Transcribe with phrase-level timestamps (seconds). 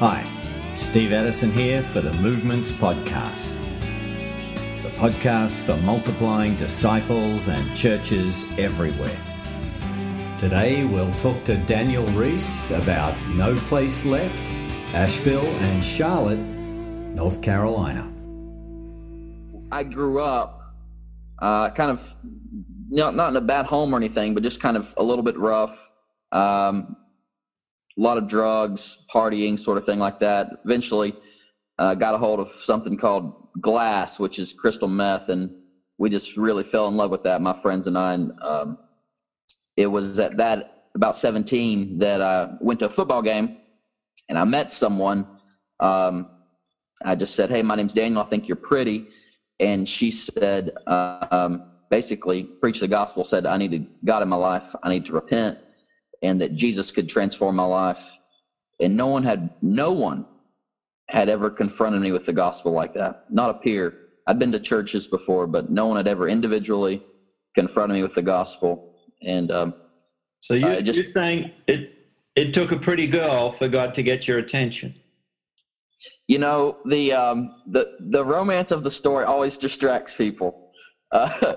[0.00, 0.24] Hi,
[0.76, 3.54] Steve Addison here for the Movements Podcast.
[4.82, 9.14] The podcast for multiplying disciples and churches everywhere.
[10.38, 14.40] Today we'll talk to Daniel Reese about No Place Left,
[14.94, 18.10] Asheville, and Charlotte, North Carolina.
[19.70, 20.62] I grew up
[21.40, 22.00] uh, kind of
[22.88, 25.38] not, not in a bad home or anything, but just kind of a little bit
[25.38, 25.76] rough.
[26.32, 26.96] Um,
[27.98, 30.48] a lot of drugs, partying, sort of thing like that.
[30.64, 31.14] Eventually,
[31.78, 35.50] uh, got a hold of something called glass, which is crystal meth, and
[35.98, 38.14] we just really fell in love with that, my friends and I.
[38.14, 38.76] And um,
[39.76, 43.50] it was at that about 17 that I went to a football game,
[44.28, 45.26] and I met someone.
[45.80, 46.26] Um,
[47.04, 48.20] I just said, "Hey, my name's Daniel.
[48.20, 49.04] I think you're pretty,"
[49.58, 53.24] and she said, um, basically, preached the gospel.
[53.24, 54.74] Said, "I needed God in my life.
[54.82, 55.56] I need to repent."
[56.22, 57.98] And that Jesus could transform my life.
[58.80, 60.24] And no one had no one
[61.08, 63.24] had ever confronted me with the gospel like that.
[63.28, 63.94] Not a peer.
[64.26, 67.02] I'd been to churches before, but no one had ever individually
[67.54, 68.94] confronted me with the gospel.
[69.22, 69.74] And um,
[70.40, 71.90] so you, uh, just, you're saying it
[72.36, 74.94] it took a pretty girl for God to get your attention.
[76.28, 80.70] You know the um, the the romance of the story always distracts people,
[81.12, 81.54] uh,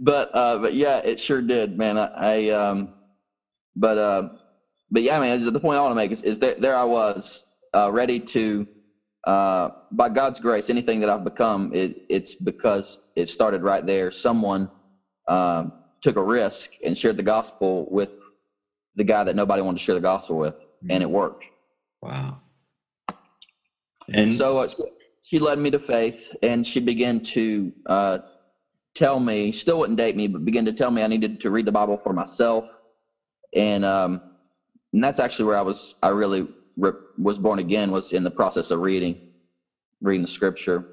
[0.00, 1.98] but uh, but yeah, it sure did, man.
[1.98, 2.88] I, I um,
[3.76, 4.28] but uh,
[4.90, 7.44] but yeah, man, the point I want to make is, is that there I was
[7.74, 8.66] uh, ready to,
[9.26, 14.10] uh, by God's grace, anything that I've become, it, it's because it started right there.
[14.10, 14.70] Someone
[15.28, 18.10] um, took a risk and shared the gospel with
[18.94, 20.54] the guy that nobody wanted to share the gospel with,
[20.88, 21.44] and it worked.
[22.00, 22.40] Wow.
[24.08, 24.68] And so uh,
[25.24, 28.18] she led me to faith, and she began to uh,
[28.94, 31.66] tell me, still wouldn't date me, but began to tell me I needed to read
[31.66, 32.70] the Bible for myself
[33.56, 34.22] and um,
[34.94, 35.96] and that's actually where I was.
[36.02, 36.44] I really
[36.76, 37.92] re- was born again.
[37.92, 39.18] Was in the process of reading,
[40.02, 40.84] reading the scripture,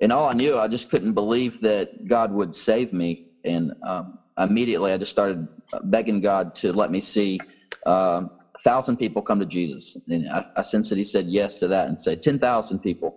[0.00, 3.20] and all I knew, I just couldn't believe that God would save me.
[3.44, 5.48] And um, immediately, I just started
[5.84, 7.38] begging God to let me see
[7.86, 9.96] uh, a thousand people come to Jesus.
[10.08, 13.16] And I, I sensed that He said yes to that, and said ten thousand people,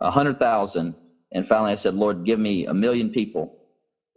[0.00, 0.96] a hundred thousand,
[1.32, 3.50] and finally, I said, Lord, give me a million people.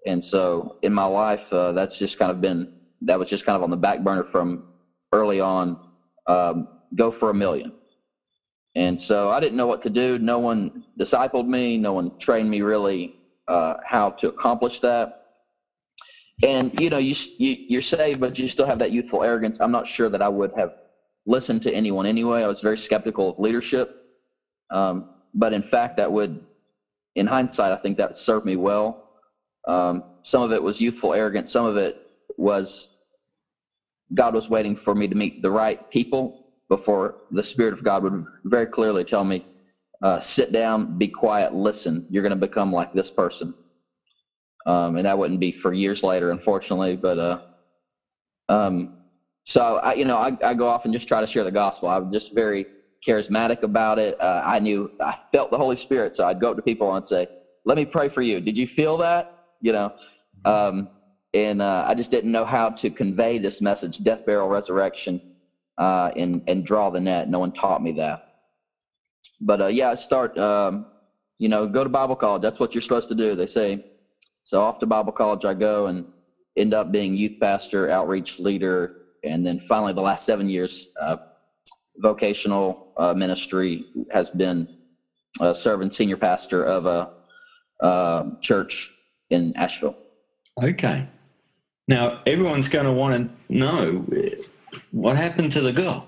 [0.08, 2.68] And so, in my life, uh, that's just kind of been
[3.02, 4.64] that was just kind of on the back burner from
[5.12, 5.78] early on.
[6.28, 7.74] Um, go for a million.
[8.76, 10.20] And so I didn't know what to do.
[10.20, 11.78] No one discipled me.
[11.78, 13.16] No one trained me really
[13.48, 15.16] uh, how to accomplish that.
[16.44, 19.60] And you know, you, you you're saved, but you still have that youthful arrogance.
[19.60, 20.74] I'm not sure that I would have
[21.26, 22.44] listened to anyone anyway.
[22.44, 24.06] I was very skeptical of leadership.
[24.72, 26.40] Um, but in fact, that would,
[27.16, 29.10] in hindsight, I think that served me well.
[29.68, 31.52] Um, some of it was youthful arrogance.
[31.52, 32.09] Some of it
[32.40, 32.90] was
[34.16, 38.04] God was waiting for me to meet the right people before the Spirit of God
[38.04, 39.46] would very clearly tell me,
[40.02, 42.06] uh, sit down, be quiet, listen.
[42.10, 43.54] You're going to become like this person.
[44.66, 46.96] Um, and that wouldn't be for years later, unfortunately.
[46.96, 47.38] But uh,
[48.50, 48.90] um,
[49.46, 51.90] so I, you know, I, I, go off and just try to share the gospel.
[51.90, 52.66] I'm just very
[53.08, 54.16] charismatic about it.
[54.20, 57.06] Uh, I knew I felt the Holy Spirit, so I'd go up to people and
[57.06, 57.28] say,
[57.66, 58.40] "Let me pray for you.
[58.42, 59.28] Did you feel that?"
[59.62, 59.92] You know.
[60.46, 60.90] Um,
[61.34, 65.22] and uh, I just didn't know how to convey this message, death, burial, resurrection,
[65.78, 67.30] uh, and and draw the net.
[67.30, 68.20] No one taught me that.
[69.42, 70.38] But uh, yeah, I start.
[70.38, 70.86] Um,
[71.38, 72.42] you know, go to Bible college.
[72.42, 73.36] That's what you're supposed to do.
[73.36, 73.80] They say.
[74.44, 76.06] So off to Bible college I go and
[76.58, 78.92] end up being youth pastor, outreach leader,
[79.24, 81.18] and then finally the last seven years, uh,
[81.98, 84.68] vocational uh, ministry has been
[85.40, 88.90] uh, serving senior pastor of a church
[89.30, 89.96] in Asheville.
[90.62, 91.08] Okay.
[91.90, 94.06] Now, everyone's going to want to know
[94.92, 96.08] what happened to the girl.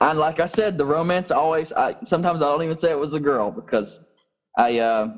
[0.00, 1.72] And like I said, the romance always.
[1.72, 4.00] I sometimes I don't even say it was a girl because
[4.56, 5.08] I uh,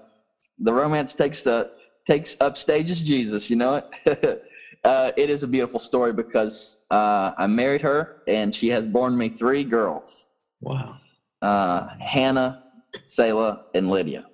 [0.58, 1.69] the romance takes the
[2.06, 3.50] takes up stages Jesus.
[3.50, 4.42] You know it.
[4.84, 9.14] uh, it is a beautiful story because uh, I married her and she has borne
[9.14, 10.30] me three girls.
[10.62, 10.97] Wow.
[11.42, 12.56] Uh, Hannah,
[13.04, 14.24] Selah, and Lydia.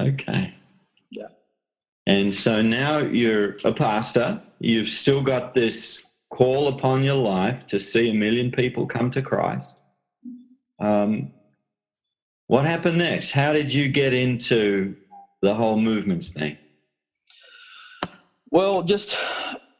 [0.00, 0.54] Okay.
[1.10, 1.26] Yeah.
[2.08, 7.78] And so now you're a pastor You've still got this call upon your life to
[7.78, 9.78] see a million people come to Christ.
[10.80, 11.32] Um,
[12.48, 13.30] what happened next?
[13.30, 14.96] How did you get into
[15.42, 16.58] the whole movements thing?
[18.50, 19.16] Well, just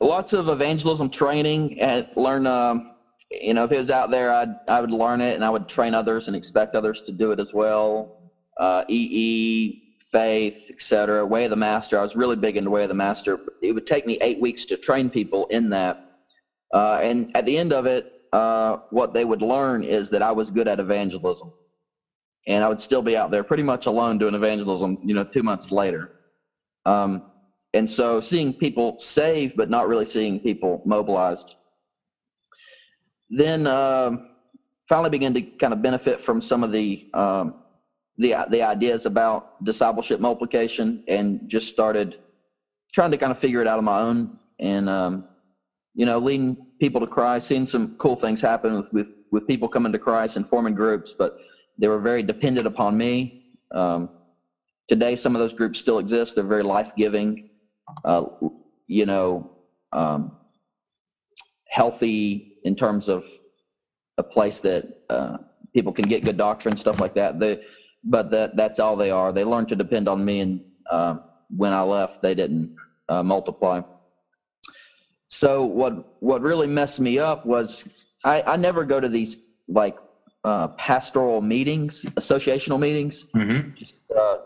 [0.00, 2.46] lots of evangelism training and learn.
[2.46, 2.94] Um,
[3.30, 5.68] you know, if it was out there, I'd I would learn it and I would
[5.68, 8.30] train others and expect others to do it as well.
[8.58, 11.24] Uh, EE, faith, etc.
[11.26, 11.98] Way of the Master.
[11.98, 13.38] I was really big into Way of the Master.
[13.62, 16.10] It would take me eight weeks to train people in that.
[16.72, 20.32] Uh, and at the end of it, uh, what they would learn is that I
[20.32, 21.52] was good at evangelism,
[22.46, 24.98] and I would still be out there pretty much alone doing evangelism.
[25.02, 26.10] You know, two months later,
[26.84, 27.22] um,
[27.72, 31.54] and so seeing people saved, but not really seeing people mobilized.
[33.30, 34.10] Then uh,
[34.88, 37.54] finally began to kind of benefit from some of the um,
[38.18, 42.16] the the ideas about discipleship multiplication, and just started
[42.94, 45.24] trying to kind of figure it out on my own, and um,
[45.94, 49.68] you know, leading people to Christ, seeing some cool things happen with, with, with people
[49.68, 51.32] coming to Christ and forming groups, but
[51.78, 53.42] they were very dependent upon me.
[53.74, 54.08] Um,
[54.88, 56.36] today, some of those groups still exist.
[56.36, 57.50] They're very life giving,
[58.04, 58.24] uh,
[58.86, 59.50] you know,
[59.92, 60.32] um,
[61.68, 63.24] healthy in terms of
[64.18, 65.38] a place that uh,
[65.74, 67.40] people can get good doctrine, stuff like that.
[67.40, 67.58] They,
[68.04, 69.32] but that that's all they are.
[69.32, 70.60] They learned to depend on me, and
[70.90, 71.14] uh,
[71.56, 72.74] when I left, they didn't
[73.08, 73.80] uh, multiply.
[75.28, 77.84] So what what really messed me up was
[78.24, 79.36] I, I never go to these
[79.68, 79.96] like
[80.44, 83.26] uh, pastoral meetings, associational meetings.
[83.34, 83.74] Mm-hmm.
[83.74, 84.36] Just, uh,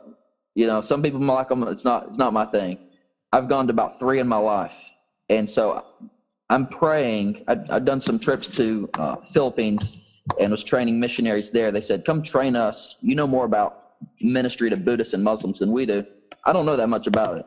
[0.55, 1.63] you know, some people like them.
[1.65, 2.79] It's not it's not my thing.
[3.33, 4.75] I've gone to about three in my life,
[5.29, 5.85] and so
[6.51, 7.45] I'm praying.
[7.49, 9.97] i have done some trips to uh, Philippines
[10.41, 11.71] and was training missionaries there.
[11.73, 12.97] They said, "Come train us.
[13.01, 16.05] You know more about ministry to Buddhists and Muslims than we do."
[16.45, 17.47] I don't know that much about it,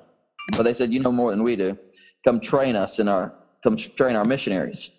[0.57, 1.77] but they said, "You know more than we do."
[2.25, 3.33] come train us in our
[3.63, 4.92] come train our missionaries.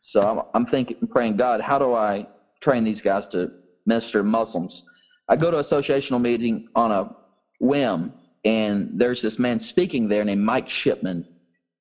[0.00, 2.26] So I'm, I'm thinking, praying, God, how do I
[2.60, 3.52] train these guys to
[3.86, 4.84] minister Muslims?
[5.28, 7.14] I go to a associational meeting on a
[7.60, 8.12] whim,
[8.44, 11.26] and there's this man speaking there named Mike Shipman,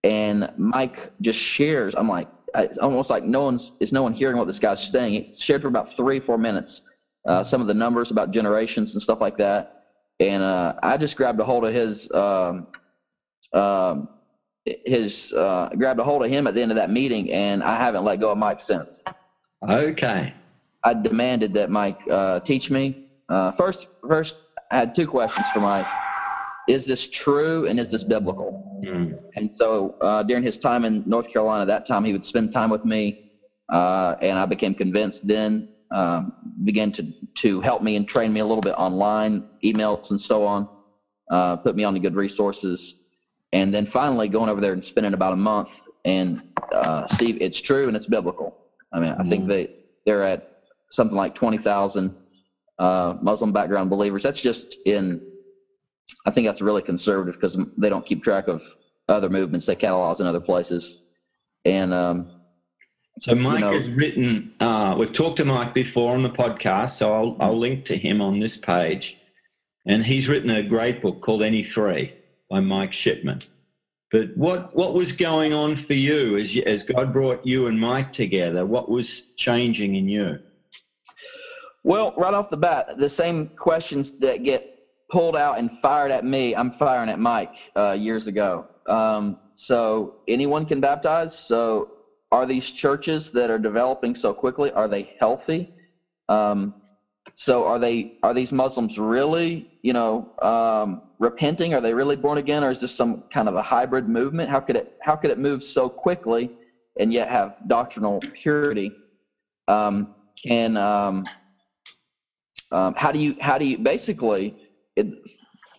[0.03, 1.95] and Mike just shares.
[1.95, 5.13] I'm like, it's almost like no one's is no one hearing what this guy's saying.
[5.13, 6.81] He shared for about three, four minutes,
[7.27, 9.85] uh, some of the numbers about generations and stuff like that,
[10.19, 12.11] and uh, I just grabbed a hold of his.
[12.11, 12.67] Um,
[13.53, 14.09] um,
[14.85, 17.75] his uh, grabbed a hold of him at the end of that meeting, and I
[17.77, 19.03] haven't let go of Mike since.
[19.67, 20.33] Okay.
[20.83, 23.07] I demanded that Mike uh, teach me.
[23.29, 24.37] Uh, first, first,
[24.71, 25.87] I had two questions for Mike:
[26.67, 28.68] Is this true, and is this biblical?
[28.85, 29.19] Mm.
[29.35, 32.69] And so, uh, during his time in North Carolina, that time he would spend time
[32.69, 33.31] with me,
[33.71, 35.27] uh, and I became convinced.
[35.27, 36.33] Then um,
[36.63, 37.11] began to
[37.41, 40.67] to help me and train me a little bit online, emails, and so on.
[41.31, 42.95] Uh, put me on the good resources
[43.53, 45.69] and then finally going over there and spending about a month.
[46.05, 46.41] And
[46.73, 48.55] uh, Steve, it's true and it's biblical.
[48.93, 49.11] I mean.
[49.13, 49.49] I think mm-hmm.
[49.49, 50.61] they they're at
[50.91, 52.15] something like twenty thousand
[52.77, 54.23] uh, Muslim background believers.
[54.23, 55.21] That's just in.
[56.25, 58.61] I think that's really conservative because they don't keep track of
[59.07, 59.65] other movements.
[59.65, 60.99] They catalog in other places,
[61.65, 62.31] and um,
[63.19, 64.53] so Mike you know, has written.
[64.59, 68.21] Uh, we've talked to Mike before on the podcast, so I'll I'll link to him
[68.21, 69.17] on this page,
[69.85, 72.13] and he's written a great book called Any Three
[72.49, 73.41] by Mike Shipman.
[74.11, 77.79] But what what was going on for you as you, as God brought you and
[77.79, 78.65] Mike together?
[78.65, 80.39] What was changing in you?
[81.83, 84.78] Well, right off the bat, the same questions that get
[85.11, 88.65] pulled out and fired at me, I'm firing at Mike uh, years ago.
[88.87, 91.35] Um, so anyone can baptize.
[91.35, 91.85] So
[92.31, 95.69] are these churches that are developing so quickly are they healthy?
[96.27, 96.73] Um,
[97.35, 101.73] so are they are these Muslims really, you know, um, repenting?
[101.73, 104.49] Are they really born again, or is this some kind of a hybrid movement?
[104.49, 106.51] How could it how could it move so quickly
[106.99, 108.91] and yet have doctrinal purity?
[109.67, 110.07] Um,
[110.43, 111.25] can um,
[112.71, 114.55] um, how do you how do you basically
[114.99, 115.07] it,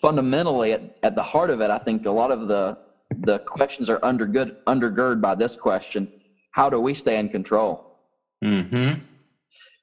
[0.01, 1.71] fundamentally at, at the heart of it?
[1.71, 2.77] I think a lot of the
[3.23, 6.09] the questions are undergird undergird by this question:
[6.53, 7.99] How do we stay in control?
[8.45, 9.01] Mm-hmm.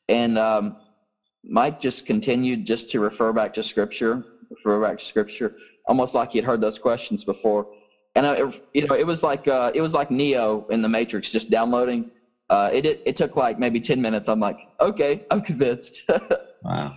[0.10, 0.76] And um,
[1.44, 5.52] Mike just continued just to refer back to scripture, refer back to scripture,
[5.88, 7.66] almost like he'd heard those questions before.
[8.16, 10.90] And uh, it, you know, it was like uh, it was like Neo in the
[10.90, 12.06] Matrix, just downloading.
[12.50, 14.28] Uh, it, it it took like maybe ten minutes.
[14.28, 16.04] I'm like, okay, I'm convinced.
[16.64, 16.96] wow.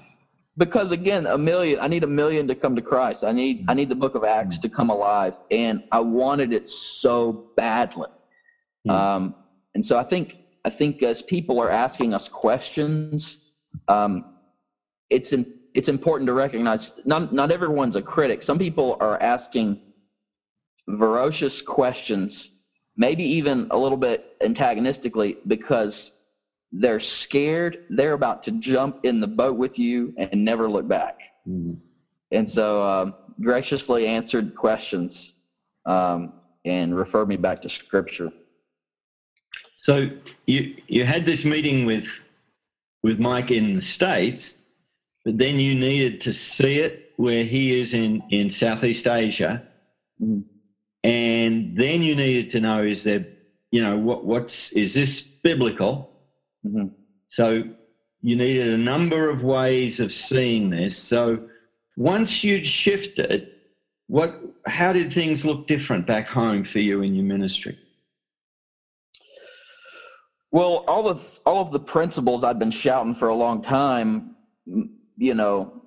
[0.57, 1.79] Because again, a million.
[1.81, 3.25] I need a million to come to Christ.
[3.25, 6.69] I need I need the Book of Acts to come alive, and I wanted it
[6.69, 8.09] so badly.
[8.89, 9.35] Um,
[9.75, 13.39] and so I think I think as people are asking us questions,
[13.89, 14.37] um,
[15.09, 18.43] it's in, it's important to recognize not not everyone's a critic.
[18.43, 19.81] Some people are asking
[20.87, 22.51] ferocious questions,
[22.97, 26.13] maybe even a little bit antagonistically, because
[26.73, 27.85] they're scared.
[27.91, 31.21] They're about to jump in the boat with you and never look back.
[31.49, 31.75] Mm-hmm.
[32.33, 35.33] And so, um, graciously answered questions
[35.87, 36.35] um,
[36.65, 38.31] and referred me back to Scripture.
[39.77, 40.11] So
[40.47, 42.07] you you had this meeting with
[43.03, 44.57] with Mike in the States,
[45.25, 49.63] but then you needed to see it where he is in, in Southeast Asia.
[50.23, 50.45] Mm.
[51.05, 53.27] And then you needed to know is there,
[53.71, 56.10] you know, what, what's, is this biblical?
[56.67, 56.89] Mm-hmm.
[57.29, 57.63] So
[58.23, 60.97] you needed a number of ways of seeing this.
[60.97, 61.49] So
[61.97, 63.53] once you'd shifted,
[64.09, 67.79] what how did things look different back home for you in your ministry?
[70.53, 74.35] Well, all of all of the principles I'd been shouting for a long time,
[75.17, 75.83] you know,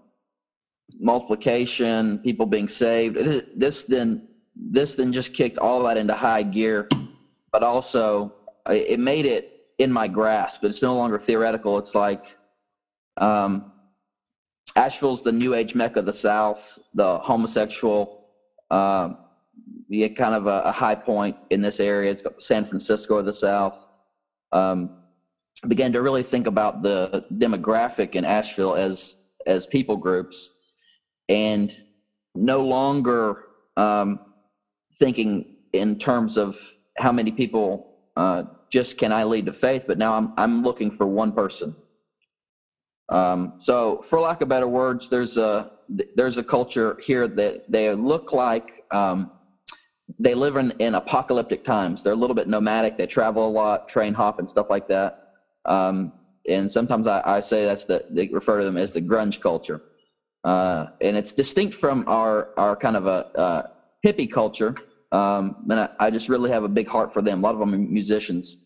[1.00, 3.18] multiplication, people being saved.
[3.58, 6.88] This then this then just kicked all that into high gear,
[7.52, 8.34] but also
[8.68, 10.62] it made it in my grasp.
[10.62, 11.78] But it's no longer theoretical.
[11.78, 12.24] It's like
[13.18, 13.72] um,
[14.76, 18.28] Asheville's the new age mecca of the South, the homosexual,
[18.72, 19.10] uh,
[19.88, 22.12] yeah, kind of a, a, high point in this area.
[22.12, 23.78] It's got San Francisco of the South.
[24.52, 24.90] Um,
[25.68, 29.16] began to really think about the demographic in Asheville as
[29.46, 30.50] as people groups,
[31.30, 31.72] and
[32.34, 33.44] no longer
[33.78, 34.20] um,
[34.98, 36.56] thinking in terms of
[36.98, 40.98] how many people uh, just can I lead to faith, but now I'm I'm looking
[40.98, 41.76] for one person.
[43.10, 45.74] Um, so, for lack of better words, there's a
[46.16, 49.30] there's a culture here that they look like um,
[50.18, 52.04] they live in, in apocalyptic times.
[52.04, 52.98] They're a little bit nomadic.
[52.98, 55.34] They travel a lot, train hop, and stuff like that.
[55.66, 56.12] Um,
[56.50, 59.82] and sometimes I, I, say that's the they refer to them as the grunge culture,
[60.44, 63.70] uh, and it's distinct from our our kind of a
[64.04, 64.76] hippie culture.
[65.12, 67.38] Um, and I, I, just really have a big heart for them.
[67.38, 68.58] A lot of them are musicians.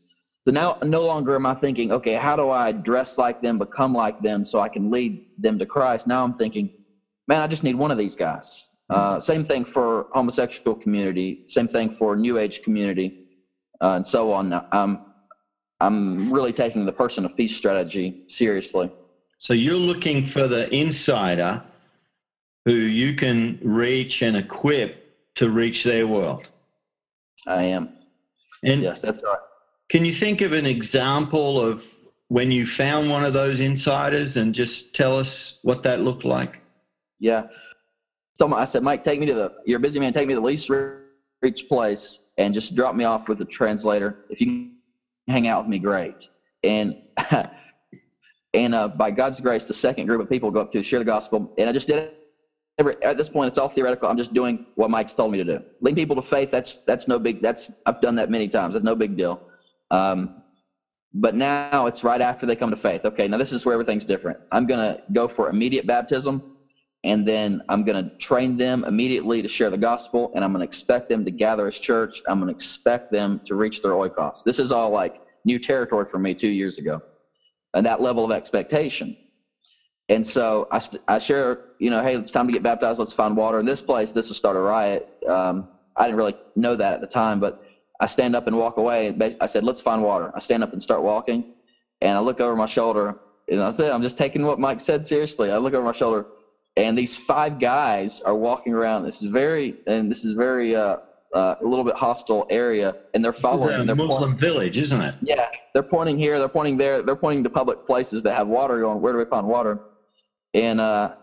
[0.48, 3.92] So now no longer am I thinking, okay, how do I dress like them, become
[3.92, 6.08] like them, so I can lead them to Christ?
[6.08, 6.70] Now I'm thinking,
[7.28, 8.70] man, I just need one of these guys.
[8.90, 11.38] Uh, same thing for homosexual community.
[11.44, 13.14] Same thing for New Age community,
[13.82, 14.58] uh, and so on.
[14.72, 15.02] Um,
[15.82, 18.90] I'm really taking the person of peace strategy seriously.
[19.40, 21.62] So you're looking for the insider
[22.64, 24.96] who you can reach and equip
[25.36, 26.48] to reach their world.
[27.46, 27.90] I am.
[28.64, 29.38] And yes, that's right.
[29.90, 31.84] Can you think of an example of
[32.28, 36.58] when you found one of those insiders and just tell us what that looked like?
[37.20, 37.48] Yeah.
[38.38, 40.42] So I said, Mike, take me to the, you're a busy man, take me to
[40.42, 40.70] the least
[41.42, 44.26] reached place and just drop me off with a translator.
[44.30, 44.72] If you
[45.28, 46.28] hang out with me, great.
[46.64, 47.02] And,
[48.54, 51.06] and uh, by God's grace, the second group of people go up to share the
[51.06, 51.54] gospel.
[51.58, 52.14] And I just did it.
[52.80, 54.08] Every, at this point, it's all theoretical.
[54.08, 55.64] I'm just doing what Mike's told me to do.
[55.82, 56.52] Lead people to faith.
[56.52, 57.42] That's that's no big.
[57.42, 58.74] That's I've done that many times.
[58.76, 59.47] That's no big deal.
[59.92, 60.30] Um,
[61.14, 63.06] but now it's right after they come to faith.
[63.06, 64.38] Okay, now this is where everything's different.
[64.52, 66.44] I'm going to go for immediate baptism,
[67.04, 70.60] and then I'm going to train them immediately to share the gospel, and I'm going
[70.60, 72.22] to expect them to gather as church.
[72.28, 74.44] I'm going to expect them to reach their oikos.
[74.44, 75.14] This is all like
[75.46, 77.02] new territory for me two years ago,
[77.74, 79.16] and that level of expectation.
[80.10, 83.00] And so I, I share, you know, hey, it's time to get baptized.
[83.00, 84.12] Let's find water in this place.
[84.12, 85.06] This will start a riot.
[85.28, 85.68] Um,
[85.98, 87.56] I didn't really know that at the time, but
[88.00, 89.16] I stand up and walk away.
[89.42, 90.32] I said, let's find water.
[90.36, 91.54] I stand up and start walking,
[92.02, 93.16] and I look over my shoulder,
[93.50, 95.52] and I said, I'm just taking what Mike said seriously.
[95.52, 96.26] I look over my shoulder,
[96.76, 99.04] and these five guys are walking around.
[99.04, 100.98] This is very, and this is very, uh,
[101.34, 103.82] uh, a little bit hostile area, and they're following.
[103.82, 105.16] It's a Muslim pointing, village, isn't it?
[105.22, 108.80] Yeah, they're pointing here, they're pointing there, they're pointing to public places that have water.
[108.80, 109.80] Going, where do we find water?
[110.54, 111.16] And uh,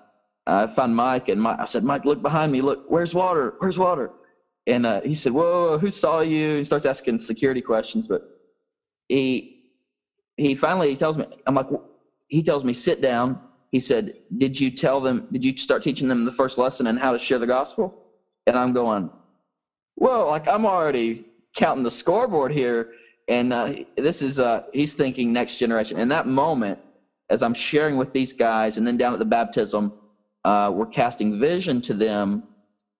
[0.46, 2.60] I found Mike, and Mike, I said, Mike, look behind me.
[2.60, 3.54] Look, where's water?
[3.58, 4.10] Where's water?
[4.66, 8.22] And uh, he said, "Whoa, who saw you?" He starts asking security questions, but
[9.08, 9.62] he
[10.36, 11.68] he finally he tells me, "I'm like,"
[12.28, 13.40] he tells me, "Sit down."
[13.70, 15.28] He said, "Did you tell them?
[15.32, 17.94] Did you start teaching them the first lesson and how to share the gospel?"
[18.46, 19.10] And I'm going,
[19.96, 22.92] "Whoa!" Like I'm already counting the scoreboard here,
[23.28, 25.98] and uh, this is uh, he's thinking next generation.
[25.98, 26.78] In that moment,
[27.28, 29.92] as I'm sharing with these guys, and then down at the baptism,
[30.44, 32.44] uh, we're casting vision to them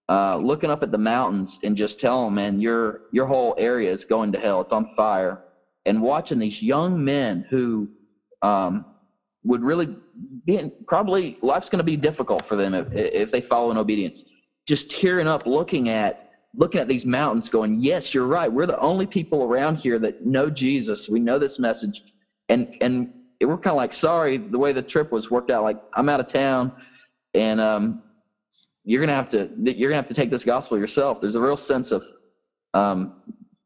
[0.08, 3.90] uh, looking up at the mountains and just telling them, man, your your whole area
[3.90, 4.61] is going to hell.
[4.61, 5.44] It's on fire.
[5.87, 7.88] And watching these young men who
[8.42, 8.84] um,
[9.44, 9.96] would really
[10.46, 13.76] be in, probably life's going to be difficult for them if, if they follow in
[13.76, 14.25] obedience.
[14.66, 18.50] Just tearing up, looking at looking at these mountains, going, yes, you're right.
[18.50, 21.08] We're the only people around here that know Jesus.
[21.08, 22.02] We know this message,
[22.49, 25.62] and and we're kind of like sorry the way the trip was worked out.
[25.62, 26.73] Like I'm out of town,
[27.34, 28.02] and um,
[28.84, 31.20] you're gonna have to you're gonna have to take this gospel yourself.
[31.20, 32.02] There's a real sense of
[32.74, 33.22] um,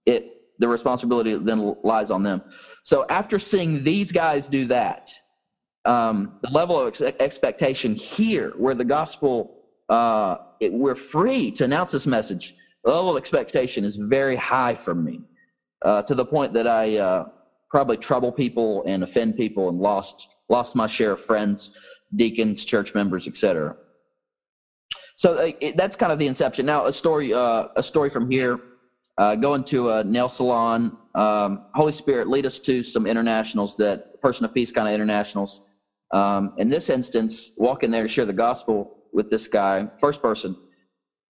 [0.07, 0.35] it.
[0.61, 2.43] The responsibility then lies on them.
[2.83, 5.09] So after seeing these guys do that,
[5.85, 9.59] um, the level of ex- expectation here, where the gospel
[9.89, 14.75] uh, it, we're free to announce this message, the level of expectation is very high
[14.75, 15.21] for me,
[15.85, 17.29] uh, to the point that I uh,
[17.71, 21.71] probably trouble people and offend people and lost lost my share of friends,
[22.17, 23.77] deacons, church members, etc.
[25.19, 26.65] So it, that's kind of the inception.
[26.65, 28.61] Now a story, uh, a story from here.
[29.19, 30.97] Uh, going to a nail salon.
[31.17, 35.63] Um, Holy Spirit lead us to some internationals that person of peace kind of internationals.
[36.13, 40.57] Um, in this instance, walking there to share the gospel with this guy, first person,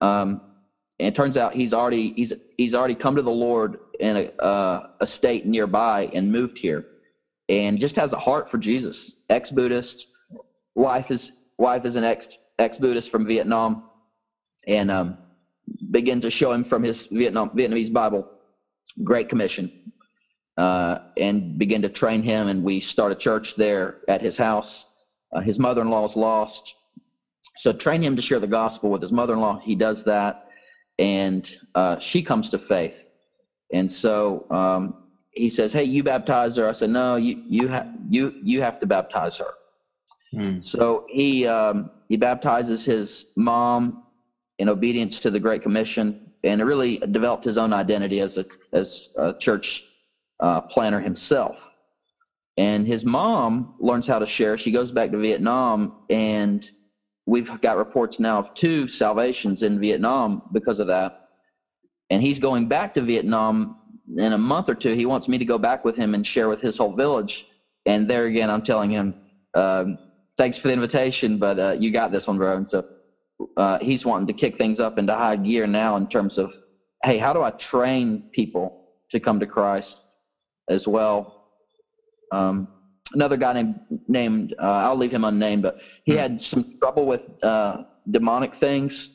[0.01, 0.39] um,
[0.99, 4.43] and it turns out he's already he's he's already come to the Lord in a,
[4.43, 6.85] uh, a state nearby and moved here,
[7.49, 9.15] and just has a heart for Jesus.
[9.31, 10.05] Ex Buddhist,
[10.75, 12.27] wife is wife is an ex
[12.59, 13.83] ex Buddhist from Vietnam,
[14.67, 15.17] and um,
[15.91, 18.29] begin to show him from his Vietnam Vietnamese Bible,
[19.03, 19.91] Great Commission,
[20.57, 22.47] uh, and begin to train him.
[22.47, 24.85] And we start a church there at his house.
[25.31, 26.75] Uh, his mother-in-law is lost,
[27.57, 29.59] so train him to share the gospel with his mother-in-law.
[29.59, 30.47] He does that,
[30.97, 32.95] and uh, she comes to faith.
[33.71, 37.87] And so um, he says, "Hey, you baptize her." I said, "No, you you have
[38.09, 39.51] you you have to baptize her."
[40.31, 40.61] Hmm.
[40.61, 44.03] So he um, he baptizes his mom
[44.57, 49.09] in obedience to the Great Commission, and really developed his own identity as a as
[49.17, 49.85] a church
[50.39, 51.57] uh, planter himself.
[52.57, 54.57] And his mom learns how to share.
[54.57, 56.69] She goes back to Vietnam, and
[57.25, 61.29] we've got reports now of two salvations in Vietnam because of that.
[62.09, 63.77] And he's going back to Vietnam
[64.17, 64.95] in a month or two.
[64.95, 67.45] He wants me to go back with him and share with his whole village.
[67.85, 69.15] And there again, I'm telling him,
[69.53, 69.85] uh,
[70.39, 72.55] thanks for the invitation, but uh, you got this one, bro.
[72.55, 72.85] And so
[73.57, 76.51] uh, he's wanting to kick things up into high gear now in terms of,
[77.03, 80.01] hey, how do I train people to come to Christ
[80.69, 81.49] as well?
[82.31, 82.69] Um,
[83.13, 86.19] another guy named named uh, I'll leave him unnamed, but he hmm.
[86.19, 89.11] had some trouble with uh, demonic things,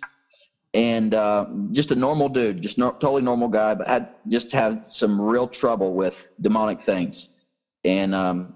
[0.75, 4.85] and uh, just a normal dude, just no, totally normal guy, but had just had
[4.93, 7.31] some real trouble with demonic things,
[7.85, 8.55] and um,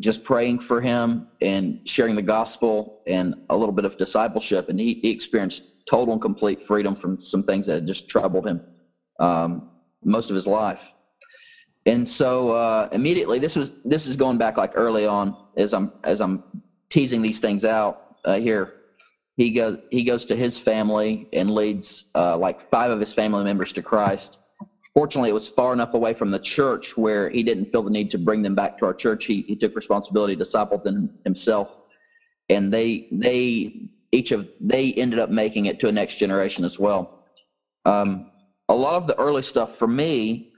[0.00, 4.68] just praying for him and sharing the gospel and a little bit of discipleship.
[4.68, 8.60] And he, he experienced total and complete freedom from some things that just troubled him
[9.20, 9.70] um,
[10.04, 10.80] most of his life.
[11.86, 15.92] And so uh, immediately, this was this is going back like early on as I'm
[16.02, 16.42] as I'm
[16.90, 18.72] teasing these things out uh, here.
[19.36, 23.44] He goes he goes to his family and leads uh, like five of his family
[23.44, 24.38] members to Christ
[24.96, 28.10] fortunately, it was far enough away from the church where he didn't feel the need
[28.10, 29.26] to bring them back to our church.
[29.26, 31.68] He, he took responsibility, discipled them himself,
[32.48, 36.78] and they they each of they ended up making it to a next generation as
[36.78, 37.24] well.
[37.84, 38.30] Um,
[38.70, 40.52] a lot of the early stuff for me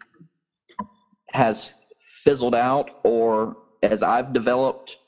[1.32, 1.74] has
[2.22, 4.98] fizzled out, or as I've developed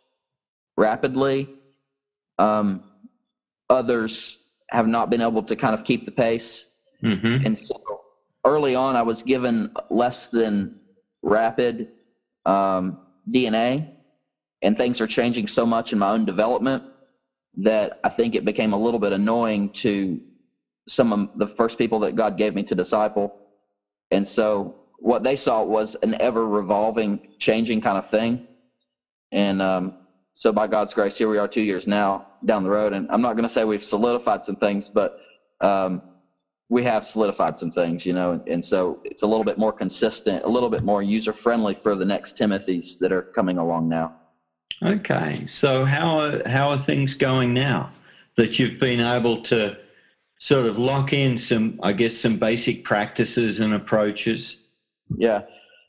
[0.77, 1.49] rapidly,
[2.41, 2.83] um,
[3.69, 4.39] others
[4.71, 6.65] have not been able to kind of keep the pace.
[7.05, 7.47] Mm-hmm.
[7.47, 7.75] And so
[8.45, 10.81] early on, I was given less than
[11.23, 11.89] rapid
[12.47, 12.99] um,
[13.31, 13.87] DNA,
[14.63, 16.85] and things are changing so much in my own development
[17.59, 20.21] that I think it became a little bit annoying to
[20.89, 23.33] some of the first people that God gave me to disciple.
[24.11, 28.41] And so what they saw was an ever revolving, changing kind of thing.
[29.33, 29.95] And um,
[30.35, 32.93] so by God's grace, here we are two years now down the road.
[32.93, 35.13] And I'm not going to say we've solidified some things, but
[35.61, 36.03] um,
[36.71, 40.45] we have solidified some things, you know, and so it's a little bit more consistent,
[40.45, 44.15] a little bit more user friendly for the next Timothy's that are coming along now.
[44.83, 47.93] Okay, so how are how are things going now
[48.37, 49.77] that you've been able to
[50.39, 54.63] sort of lock in some, I guess, some basic practices and approaches?
[55.19, 55.43] Yeah,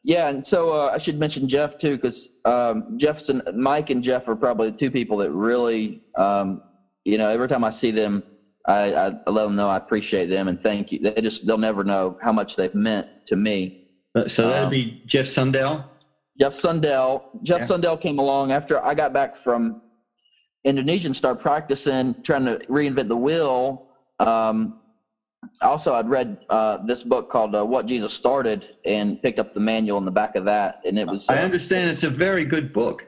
[0.04, 4.28] yeah, and so uh, I should mention Jeff too, because um, Jefferson, Mike, and Jeff
[4.28, 6.64] are probably the two people that really, um,
[7.06, 8.24] you know, every time I see them
[8.68, 11.00] I, I, let them know I appreciate them and thank you.
[11.00, 13.88] They just they'll never know how much they've meant to me.
[14.16, 15.86] Uh, so that'd um, be Jeff Sundell.
[16.40, 17.24] Jeff Sundell.
[17.44, 17.68] Jeff yeah.
[17.68, 19.82] Sundell came along after I got back from
[20.64, 23.88] Indonesia and started practicing, trying to reinvent the wheel.
[24.20, 24.80] Um,
[25.62, 29.60] also, I'd read uh, this book called uh, "What Jesus Started" and picked up the
[29.60, 31.28] manual in the back of that, and it was.
[31.30, 33.06] I uh, understand it's a very good book.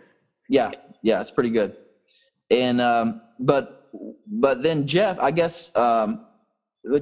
[0.50, 0.72] Yeah,
[1.04, 1.78] yeah, it's pretty good.
[2.50, 3.83] And um, but
[4.28, 6.26] but then Jeff, I guess um,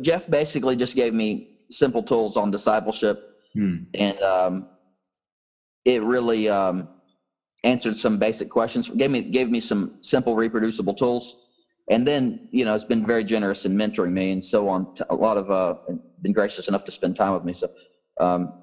[0.02, 3.78] Jeff basically just gave me simple tools on discipleship, hmm.
[3.94, 4.68] and um,
[5.86, 6.90] it really um,
[7.64, 8.90] answered some basic questions.
[8.90, 11.38] gave me gave me some simple reproducible tools,
[11.90, 14.94] and then you know it's been very generous in mentoring me and so on.
[15.10, 15.76] A lot of uh,
[16.22, 17.54] been gracious enough to spend time with me.
[17.54, 17.72] So
[18.20, 18.54] um,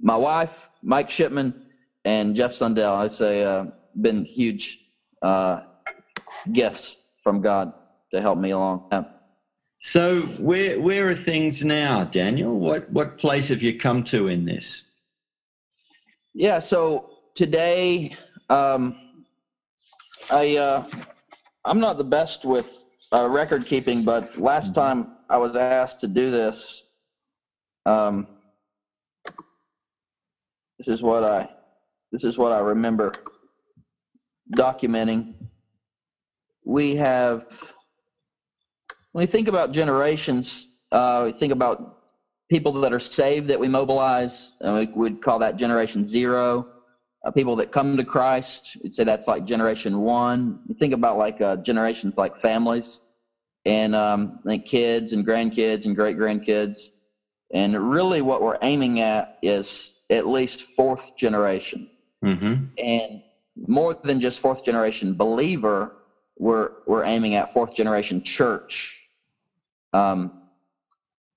[0.00, 0.52] my wife,
[0.82, 1.66] Mike Shipman,
[2.04, 3.64] and Jeff Sundell, I say, uh,
[4.00, 4.78] been huge
[5.22, 5.60] uh,
[6.52, 7.72] gifts from God
[8.12, 8.88] to help me along.
[9.80, 12.56] So where where are things now, Daniel?
[12.56, 14.84] What what place have you come to in this?
[16.34, 18.14] Yeah, so today
[18.48, 19.24] um,
[20.30, 20.88] I uh,
[21.64, 22.68] I'm not the best with
[23.12, 24.74] uh, record keeping, but last mm-hmm.
[24.74, 26.84] time I was asked to do this,
[27.86, 28.28] um,
[30.78, 31.48] this is what I
[32.12, 33.14] this is what I remember.
[34.56, 35.34] documenting,
[36.66, 37.44] we have,
[39.12, 42.02] when we think about generations, uh, we think about
[42.50, 46.66] people that are saved that we mobilize, and we would call that generation zero.
[47.24, 50.58] Uh, people that come to Christ, we'd say that's like generation one.
[50.68, 53.00] You think about like uh, generations like families
[53.64, 56.90] and um, like kids and grandkids and great grandkids.
[57.54, 61.88] And really, what we're aiming at is at least fourth generation.
[62.24, 62.64] Mm-hmm.
[62.78, 63.22] And
[63.68, 65.92] more than just fourth generation believer,
[66.38, 69.00] we're, we're aiming at fourth generation church.
[69.92, 70.42] Um,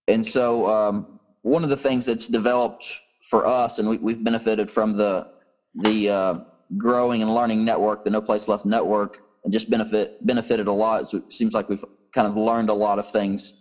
[0.07, 2.85] and so, um, one of the things that's developed
[3.29, 5.27] for us, and we, we've benefited from the,
[5.75, 6.33] the uh,
[6.77, 11.09] growing and learning network, the No Place Left network, and just benefit benefited a lot.
[11.09, 11.83] So it seems like we've
[12.13, 13.55] kind of learned a lot of things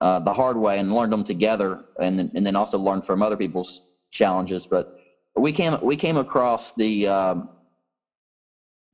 [0.00, 3.36] uh, the hard way and learned them together, and and then also learned from other
[3.36, 4.66] people's challenges.
[4.66, 4.98] But
[5.36, 7.48] we came we came across the um,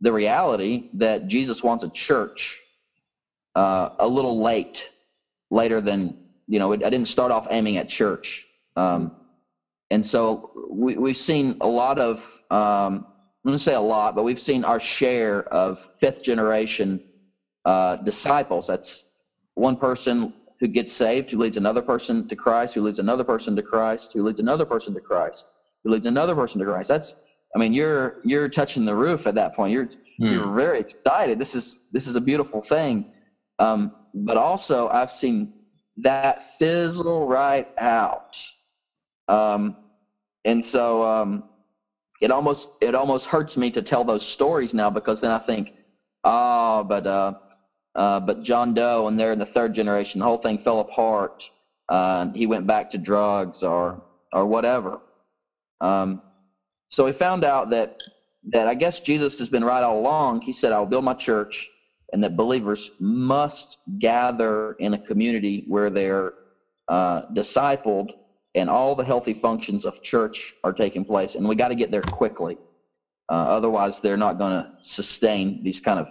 [0.00, 2.60] the reality that Jesus wants a church
[3.54, 4.84] uh, a little late,
[5.50, 6.72] later than you know.
[6.72, 9.12] I didn't start off aiming at church, um,
[9.90, 12.18] and so we we've seen a lot of.
[12.50, 13.06] Um,
[13.44, 17.00] I'm going to say a lot, but we've seen our share of fifth generation
[17.64, 18.66] uh, disciples.
[18.66, 19.04] That's
[19.54, 23.54] one person who gets saved, who leads another person to Christ, who leads another person
[23.56, 25.46] to Christ, who leads another person to Christ,
[25.84, 26.88] who leads another person to Christ.
[26.88, 27.14] That's,
[27.56, 29.72] I mean, you're you're touching the roof at that point.
[29.72, 29.88] You're
[30.18, 30.26] hmm.
[30.26, 31.38] you're very excited.
[31.38, 33.12] This is this is a beautiful thing.
[33.58, 35.54] Um, but also, I've seen
[35.96, 38.36] that fizzle right out.
[39.28, 39.76] Um,
[40.44, 41.44] and so um,
[42.20, 45.72] it almost it almost hurts me to tell those stories now because then I think,
[46.24, 47.34] oh, but uh,
[47.94, 51.42] uh, but John Doe, and they're in the third generation, the whole thing fell apart.
[51.88, 55.00] Uh, he went back to drugs or or whatever.
[55.80, 56.20] Um,
[56.88, 57.90] so we found out that
[58.52, 60.42] that I guess Jesus has been right all along.
[60.42, 61.70] He said, "I will build my church,"
[62.12, 66.32] and that believers must gather in a community where they're
[66.88, 68.10] uh, discipled
[68.54, 71.34] and all the healthy functions of church are taking place.
[71.34, 72.58] And we got to get there quickly.
[73.30, 76.08] Uh, otherwise, they're not going to sustain these kind of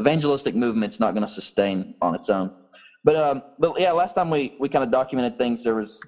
[0.00, 2.50] evangelistic movement's not going to sustain on its own.
[3.04, 5.62] But um, but yeah, last time we we kind of documented things.
[5.62, 6.00] There was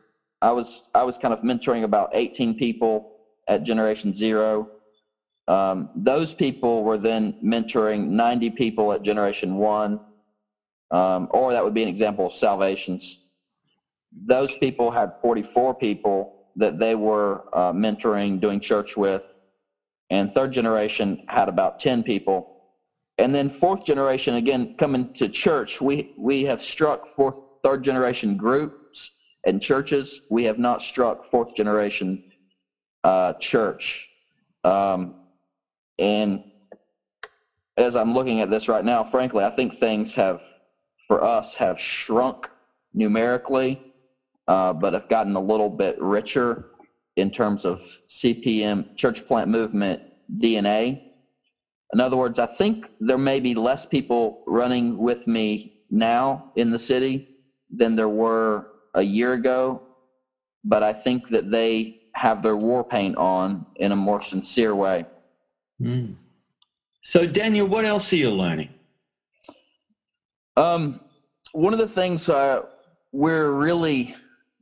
[0.43, 3.10] I was I was kind of mentoring about 18 people
[3.51, 4.69] at Generation Zero.
[5.49, 10.01] Um, those people were then mentoring 90 people at Generation One,
[10.93, 13.21] um, or that would be an example of salvations.
[14.27, 19.23] Those people had 44 people that they were uh, mentoring, doing church with,
[20.11, 22.61] and third generation had about 10 people
[23.21, 28.37] and then fourth generation again coming to church we we have struck fourth third generation
[28.37, 29.11] groups
[29.45, 32.19] and churches we have not struck fourth generation
[33.05, 34.09] uh, church.
[34.65, 35.15] Um,
[35.99, 36.41] and
[37.79, 40.41] as i'm looking at this right now frankly i think things have
[41.09, 42.49] for us have shrunk
[42.95, 43.81] numerically
[44.49, 46.65] uh, but have gotten a little bit richer
[47.17, 50.01] in terms of cpm church plant movement
[50.39, 50.99] dna
[51.95, 56.71] in other words, I think there may be less people running with me now in
[56.71, 57.25] the city
[57.71, 59.83] than there were a year ago,
[60.65, 65.07] but I think that they have their war paint on in a more sincere way.
[65.81, 66.17] Mm.
[67.03, 68.69] So, Daniel, what else are you learning?
[70.55, 71.01] Um,
[71.53, 72.65] one of the things uh,
[73.11, 74.15] we're really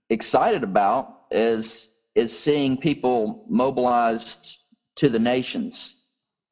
[0.08, 4.58] excited about is is seeing people mobilized
[4.94, 5.96] to the nations.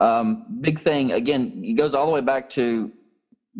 [0.01, 1.62] Um, big thing again.
[1.64, 2.90] It goes all the way back to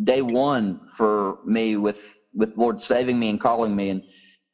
[0.03, 2.01] day one for me with
[2.33, 4.03] with Lord saving me and calling me, and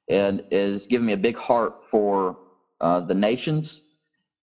[0.09, 2.37] and is giving me a big heart for
[2.81, 3.81] uh, the nations.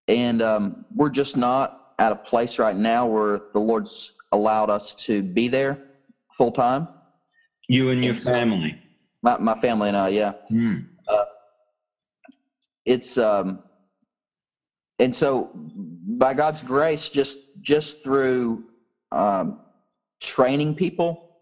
[0.09, 4.95] And um, we're just not at a place right now where the Lord's allowed us
[5.07, 5.79] to be there
[6.37, 6.89] full time.
[7.69, 8.83] You and your and family.
[9.23, 10.33] My my family and I, yeah.
[10.51, 10.87] Mm.
[11.07, 11.25] Uh,
[12.87, 13.61] it's um,
[14.99, 18.65] and so by God's grace, just just through
[19.13, 19.61] um,
[20.21, 21.37] training people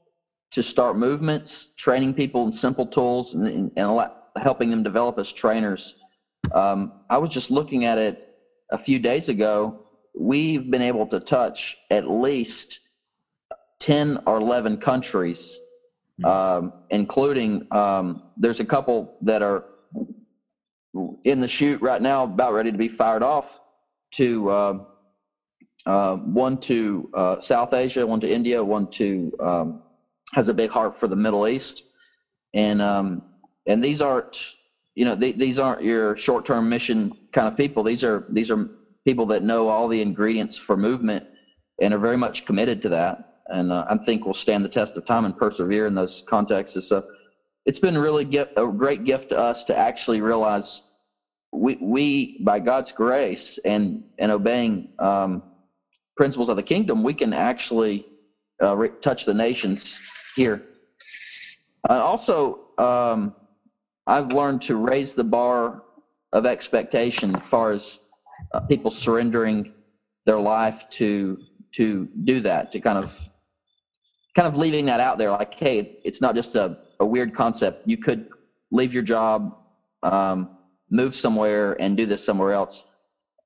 [0.51, 5.33] to start movements, training people in simple tools, and, and, and helping them develop as
[5.33, 5.94] trainers.
[6.53, 8.29] Um, I was just looking at it
[8.70, 9.87] a few days ago.
[10.18, 12.81] We've been able to touch at least
[13.81, 15.59] ten or eleven countries,
[16.24, 19.64] um, including um, there's a couple that are
[21.24, 23.61] in the chute right now, about ready to be fired off
[24.14, 24.85] to uh,
[25.87, 29.83] uh, one to uh, South Asia, one to India, one to um,
[30.35, 31.85] has a big heart for the Middle East,
[32.55, 33.22] and um,
[33.66, 34.37] and these aren't
[34.98, 37.84] you know these aren't your short term mission kind of people.
[37.84, 38.66] These are these are
[39.06, 41.24] people that know all the ingredients for movement
[41.80, 43.16] and are very much committed to that.
[43.46, 46.88] And uh, I think will stand the test of time and persevere in those contexts.
[46.88, 47.00] So
[47.64, 50.82] it's been really get, a great gift to us to actually realize
[51.52, 55.44] we, we by God's grace and, and obeying um,
[56.16, 58.04] principles of the kingdom, we can actually
[58.61, 59.96] uh, re- touch the nations
[60.34, 60.61] here.
[61.88, 63.32] Uh, also, um,
[64.09, 65.83] I've learned to raise the bar
[66.33, 67.99] of expectation as far as
[68.55, 69.71] uh, people surrendering
[70.27, 71.38] their life to
[71.75, 73.12] to do that, to kind of
[74.35, 77.87] kind of leaving that out there, like, hey, it's not just a, a weird concept.
[77.87, 78.25] You could
[78.71, 79.55] leave your job,
[80.03, 80.49] um,
[80.90, 82.85] move somewhere, and do this somewhere else.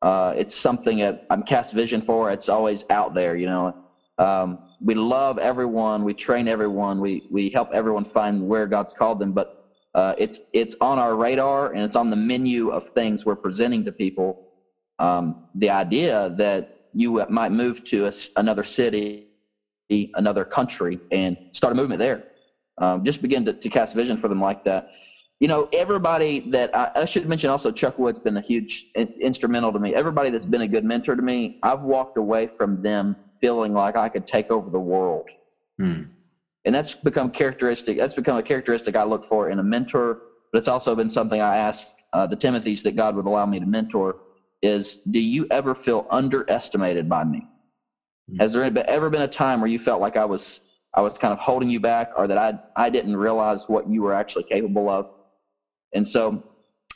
[0.03, 2.31] Uh, it's something that I'm cast vision for.
[2.31, 3.75] It's always out there, you know.
[4.19, 6.05] Um, we love everyone.
[6.05, 7.01] We train everyone.
[7.01, 9.33] We we help everyone find where God's called them.
[9.33, 9.62] But
[9.95, 13.85] uh, it's it's on our radar and it's on the menu of things we're presenting
[13.85, 14.39] to people.
[14.99, 19.29] Um, the idea that you might move to a, another city,
[20.15, 22.25] another country, and start a movement there.
[22.79, 24.87] Um, just begin to, to cast vision for them like that.
[25.41, 29.13] You know, everybody that I, I should mention also, Chuck Wood's been a huge in,
[29.21, 29.95] instrumental to me.
[29.95, 33.97] Everybody that's been a good mentor to me, I've walked away from them feeling like
[33.97, 35.27] I could take over the world.
[35.79, 36.03] Hmm.
[36.65, 37.99] And that's become characteristic.
[37.99, 40.19] That's become a characteristic I look for in a mentor.
[40.53, 43.59] But it's also been something I asked uh, the Timothys that God would allow me
[43.59, 44.17] to mentor.
[44.63, 47.47] Is do you ever feel underestimated by me?
[48.31, 48.37] Hmm.
[48.39, 50.61] Has there ever been a time where you felt like I was
[50.95, 54.03] I was kind of holding you back, or that I I didn't realize what you
[54.03, 55.09] were actually capable of?
[55.95, 56.43] And so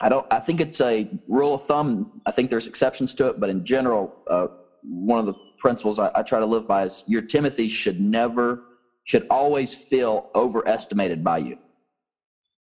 [0.00, 0.26] I don't.
[0.30, 2.20] I think it's a rule of thumb.
[2.26, 4.46] I think there's exceptions to it, but in general, uh,
[4.82, 8.60] one of the principles I, I try to live by is your Timothy should never,
[9.06, 11.56] should always feel overestimated by you.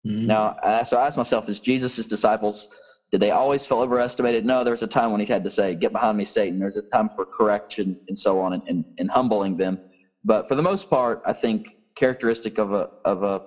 [0.08, 0.28] Mm-hmm.
[0.28, 2.67] Now, so I ask myself, is Jesus' disciples,
[3.12, 4.45] did they always feel overestimated?
[4.45, 6.60] No, there was a time when he had to say, get behind me, Satan.
[6.60, 9.80] There's a time for correction and so on and, and, and humbling them.
[10.23, 11.63] But for the most part, I think
[11.97, 13.41] characteristic of a, of a,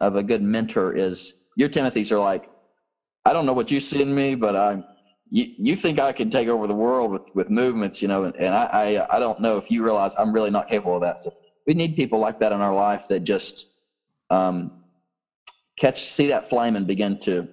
[0.00, 2.44] of a good mentor is your Timothy's are like,
[3.24, 4.84] I don't know what you see in me, but I'm,
[5.30, 8.36] you, you think I can take over the world with, with movements, you know, and,
[8.36, 8.64] and I,
[9.10, 11.20] I, I don't know if you realize I'm really not capable of that.
[11.22, 11.30] So
[11.66, 13.66] we need people like that in our life that just
[14.30, 14.70] um,
[15.78, 17.48] catch, see that flame and begin to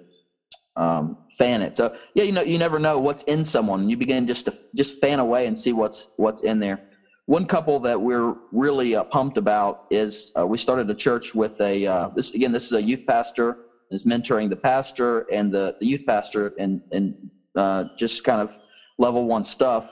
[0.76, 1.76] um, fan it.
[1.76, 3.90] So yeah, you know, you never know what's in someone.
[3.90, 6.80] You begin just to just fan away and see what's what's in there.
[7.26, 11.60] One couple that we're really uh, pumped about is uh, we started a church with
[11.62, 12.52] a uh, this again.
[12.52, 13.58] This is a youth pastor
[13.92, 17.16] is mentoring the pastor and the, the youth pastor and and
[17.56, 18.50] uh, just kind of
[18.98, 19.86] level one stuff,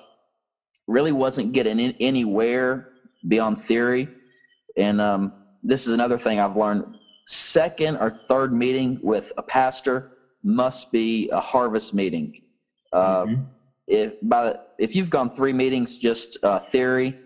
[0.87, 2.89] really wasn't getting in anywhere
[3.27, 4.09] beyond theory.
[4.77, 6.97] And um, this is another thing I've learned.
[7.27, 10.11] Second or third meeting with a pastor
[10.43, 12.41] must be a harvest meeting.
[12.93, 13.41] Uh, mm-hmm.
[13.87, 17.19] If by the, if you've gone three meetings just uh, theory,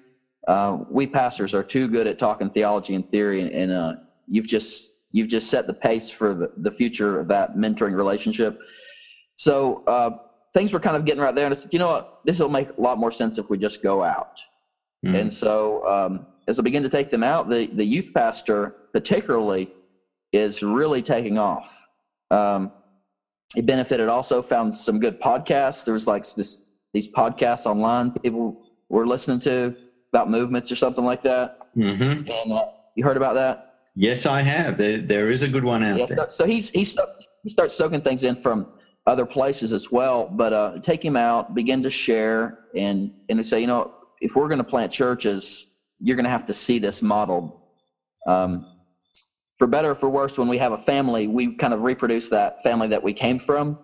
[0.48, 3.94] uh, we pastors are too good at talking theology and theory, and, and uh,
[4.28, 8.60] you've just you've just set the pace for the, the future of that mentoring relationship.
[9.36, 10.12] So uh,
[10.54, 12.50] things were kind of getting right there, and I said, you know what, this will
[12.50, 14.40] make a lot more sense if we just go out.
[15.06, 15.16] Mm-hmm.
[15.16, 19.72] And so um, as I begin to take them out, the the youth pastor particularly
[20.34, 21.74] is really taking off.
[22.30, 22.72] Um,
[23.56, 25.84] it benefited also found some good podcasts.
[25.84, 29.76] There was like this these podcasts online people were listening to
[30.14, 31.58] about movements or something like that.
[31.76, 32.30] Mm-hmm.
[32.30, 33.68] And uh, you heard about that?
[33.96, 34.78] Yes, I have.
[34.78, 36.18] There, there is a good one out yeah, there.
[36.18, 36.98] So, so he's he's
[37.44, 38.68] he starts soaking things in from
[39.08, 40.30] other places as well.
[40.32, 44.48] But uh, take him out, begin to share, and and say, you know, if we're
[44.48, 45.68] going to plant churches,
[46.00, 47.60] you're going to have to see this modeled.
[48.28, 48.66] Um,
[49.58, 52.64] for better or for worse, when we have a family, we kind of reproduce that
[52.64, 53.78] family that we came from.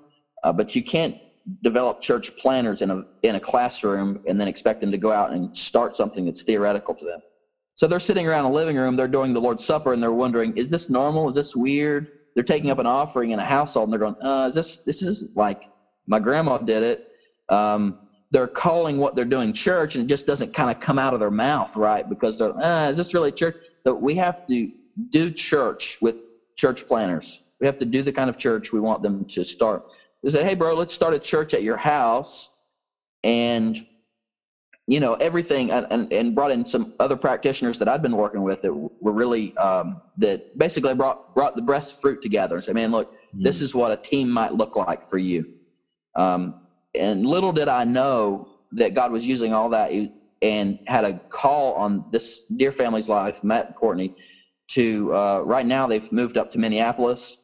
[0.43, 1.15] Uh, but you can't
[1.63, 5.31] develop church planters in a in a classroom and then expect them to go out
[5.31, 7.19] and start something that's theoretical to them.
[7.75, 10.57] So they're sitting around a living room, they're doing the Lord's Supper, and they're wondering,
[10.57, 11.29] is this normal?
[11.29, 12.07] Is this weird?
[12.37, 15.01] they're taking up an offering in a household and they're going, uh, is this this
[15.01, 15.63] is like
[16.05, 17.07] my grandma did it.
[17.49, 17.97] Um,
[18.31, 21.19] they're calling what they're doing church, and it just doesn't kind of come out of
[21.19, 23.55] their mouth right because they're, uh, is this really church?
[23.83, 24.69] But we have to
[25.11, 26.15] do church with
[26.57, 27.41] church planters.
[27.61, 29.91] We have to do the kind of church we want them to start.
[30.23, 32.49] They say, hey, bro, let's start a church at your house,
[33.23, 33.85] and
[34.89, 38.61] you know everything and, and brought in some other practitioners that I'd been working with
[38.61, 42.91] that were really um, that basically brought brought the best fruit together and said, man,
[42.91, 43.43] look, mm-hmm.
[43.43, 45.45] this is what a team might look like for you.
[46.15, 46.61] Um,
[46.99, 49.91] and little did I know that God was using all that
[50.41, 54.13] and had a call on this dear family's life, Matt Courtney,
[54.69, 57.37] to uh, right now they've moved up to Minneapolis.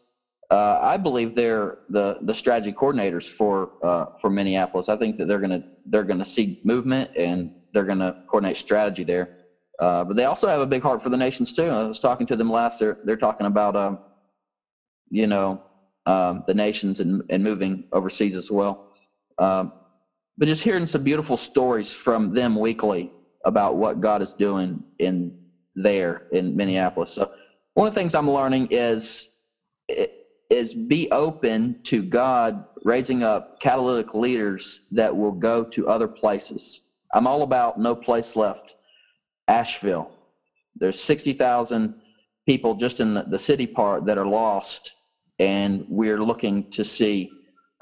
[0.52, 4.90] Uh, I believe they're the the strategy coordinators for uh, for Minneapolis.
[4.90, 9.30] I think that they're gonna they're gonna see movement and they're to coordinate strategy there.
[9.80, 11.64] Uh, but they also have a big heart for the nations too.
[11.68, 12.80] I was talking to them last.
[12.80, 14.00] They're they're talking about um,
[15.10, 15.60] you know
[16.06, 18.80] um, the nations and and moving overseas as well.
[19.40, 19.74] Um,
[20.38, 23.12] but just hearing some beautiful stories from them weekly
[23.46, 25.38] about what God is doing in
[25.76, 27.12] there in Minneapolis.
[27.12, 27.30] So
[27.74, 29.30] one of the things I'm learning is
[30.50, 36.82] is be open to God raising up catalytic leaders that will go to other places.
[37.14, 38.76] I'm all about no place left.
[39.48, 40.10] Asheville.
[40.76, 41.94] There's 60,000
[42.48, 44.94] people just in the, city part that are lost,
[45.40, 47.30] and we're looking to see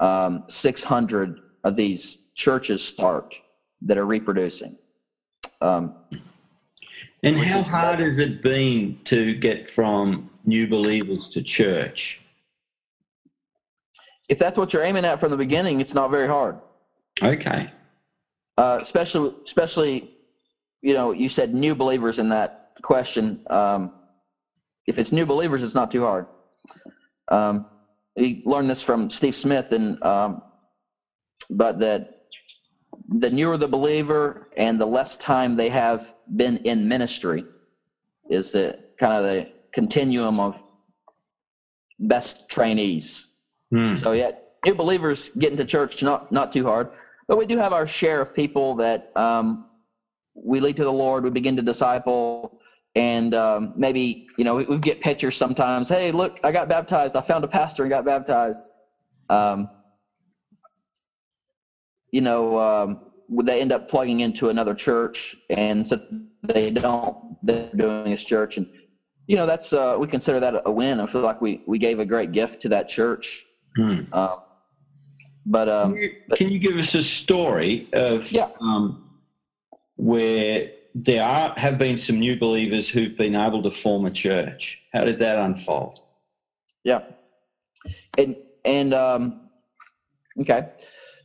[0.02, 3.34] um, 600 of these churches start
[3.82, 4.76] that are reproducing.
[5.60, 5.94] Um,
[7.22, 12.20] and how hard has it been to get from new believers to church?
[14.28, 16.56] If that's what you're aiming at from the beginning, it's not very hard.
[17.22, 17.70] Okay.
[18.58, 20.10] Uh, especially, especially,
[20.80, 23.40] you know, you said new believers in that question.
[23.48, 23.92] Um,
[24.88, 26.26] if it's new believers, it's not too hard.
[27.30, 27.66] Um,
[28.16, 30.42] we learned this from Steve Smith, and um,
[31.50, 32.08] but that
[33.08, 37.44] the newer the believer and the less time they have been in ministry
[38.30, 40.54] is the kind of the continuum of
[41.98, 43.26] best trainees.
[43.70, 43.94] Hmm.
[43.96, 44.32] So yeah,
[44.64, 46.88] new believers get into church not not too hard,
[47.28, 49.66] but we do have our share of people that um,
[50.34, 51.24] we lead to the Lord.
[51.24, 52.60] We begin to disciple,
[52.94, 55.88] and um, maybe you know we, we, get pictures sometimes.
[55.88, 57.16] Hey, look, I got baptized.
[57.16, 58.68] I found a pastor and got baptized.
[59.30, 59.68] Um,
[62.10, 63.00] you know, um,
[63.44, 65.98] they end up plugging into another church, and so
[66.42, 67.16] they don't.
[67.42, 68.66] They're doing this church, and
[69.26, 71.00] you know that's uh, we consider that a win.
[71.00, 73.44] I feel like we we gave a great gift to that church.
[73.76, 74.00] Hmm.
[74.12, 74.36] Uh,
[75.46, 78.50] but, um, can, you, but, can you give us a story of yeah.
[78.60, 79.10] um,
[79.96, 84.80] where there are have been some new believers who've been able to form a church?
[84.92, 86.00] How did that unfold?
[86.84, 87.00] Yeah,
[88.18, 89.40] and and um,
[90.40, 90.68] okay.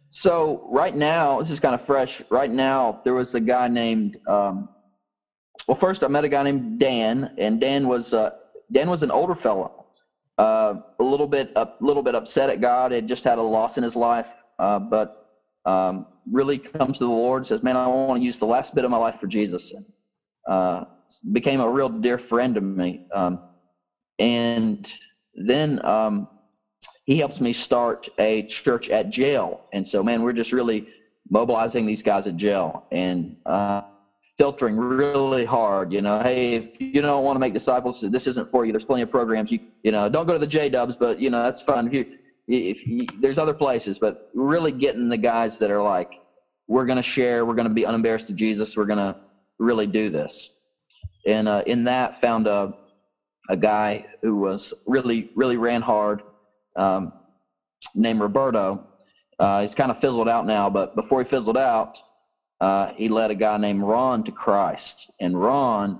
[0.09, 2.21] So right now, this is kind of fresh.
[2.29, 4.17] Right now, there was a guy named.
[4.27, 4.69] Um,
[5.67, 8.29] well, first I met a guy named Dan, and Dan was uh,
[8.71, 9.85] Dan was an older fellow,
[10.37, 12.91] uh, a little bit a little bit upset at God.
[12.91, 15.26] Had just had a loss in his life, uh, but
[15.67, 17.45] um, really comes to the Lord.
[17.45, 19.71] Says, "Man, I want to use the last bit of my life for Jesus."
[20.49, 20.83] Uh,
[21.31, 23.01] became a real dear friend to me.
[23.13, 23.39] Um,
[24.19, 24.89] and
[25.35, 26.27] then um,
[27.05, 29.61] he helps me start a church at jail.
[29.73, 30.83] And so, man, we're just really
[31.29, 33.81] mobilizing these guys at jail and uh,
[34.37, 35.91] filtering really hard.
[35.91, 38.71] You know, hey, if you don't want to make disciples, this isn't for you.
[38.71, 39.51] There's plenty of programs.
[39.51, 41.87] You you know, don't go to the J Dubs, but you know that's fun.
[41.87, 42.05] If you
[42.47, 46.13] if you, there's other places, but really getting the guys that are like,
[46.67, 49.15] we're going to share, we're going to be unembarrassed to Jesus, we're going to
[49.59, 50.51] really do this.
[51.25, 52.73] And uh, in that, found a
[53.49, 56.21] a guy who was really really ran hard
[56.75, 57.13] um,
[57.95, 58.85] named Roberto.
[59.39, 61.99] Uh, he's kind of fizzled out now, but before he fizzled out,
[62.59, 65.11] uh, he led a guy named Ron to Christ.
[65.19, 65.99] And Ron,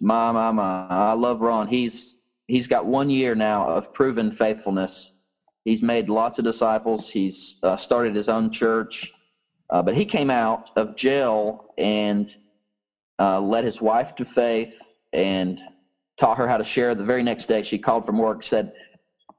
[0.00, 1.68] my my my, I love Ron.
[1.68, 2.16] He's
[2.46, 5.12] he's got one year now of proven faithfulness.
[5.64, 7.10] He's made lots of disciples.
[7.10, 9.12] He's uh, started his own church,
[9.70, 12.34] uh, but he came out of jail and
[13.18, 14.74] uh, led his wife to faith
[15.12, 15.60] and
[16.18, 16.94] taught her how to share.
[16.94, 18.72] The very next day, she called from work, said,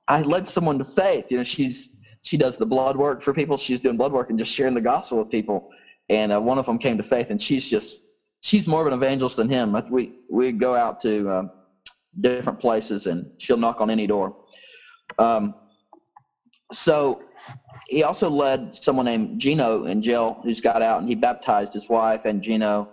[0.08, 1.26] I led someone to faith.
[1.30, 1.90] You know, she's
[2.22, 3.58] she does the blood work for people.
[3.58, 5.70] She's doing blood work and just sharing the gospel with people.
[6.10, 8.02] And uh, one of them came to faith, and she's just
[8.42, 9.76] she's more of an evangelist than him.
[9.90, 11.44] We we go out to uh,
[12.22, 14.36] different places, and she'll knock on any door.
[15.20, 15.56] Um,
[16.74, 17.22] so
[17.88, 21.90] he also led someone named Gino in jail who's got out, and he baptized his
[21.90, 22.90] wife and Gino,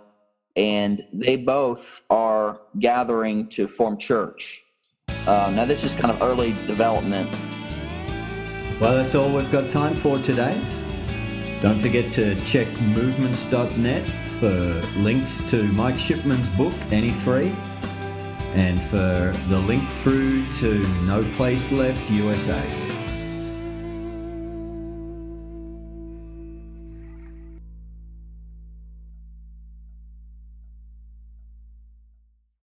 [0.55, 4.61] and they both are gathering to form church.
[5.27, 7.29] Uh, now, this is kind of early development.
[8.79, 10.59] Well, that's all we've got time for today.
[11.61, 17.55] Don't forget to check movements.net for links to Mike Shipman's book, Any Three,
[18.55, 22.90] and for the link through to No Place Left USA.